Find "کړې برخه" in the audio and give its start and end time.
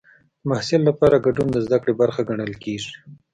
1.81-2.21